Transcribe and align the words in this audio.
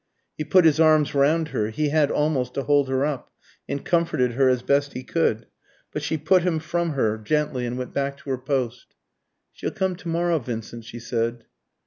He 0.35 0.43
put 0.43 0.65
his 0.65 0.79
arms 0.79 1.13
round 1.13 1.49
her 1.49 1.69
(he 1.69 1.89
had 1.89 2.09
almost 2.09 2.55
to 2.55 2.63
hold 2.63 2.89
her 2.89 3.05
up), 3.05 3.29
and 3.69 3.85
comforted 3.85 4.31
her 4.31 4.49
as 4.49 4.63
best 4.63 4.93
he 4.93 5.03
could. 5.03 5.45
But 5.93 6.01
she 6.01 6.17
put 6.17 6.41
him 6.41 6.57
from 6.57 6.93
her 6.93 7.19
gently, 7.19 7.67
and 7.67 7.77
went 7.77 7.93
back 7.93 8.17
to 8.17 8.31
her 8.31 8.39
post. 8.39 8.95
"She'll 9.53 9.69
come 9.69 9.95
to 9.97 10.07
morrow, 10.07 10.39
Vincent," 10.39 10.85
she 10.85 10.97
said. 10.99 11.43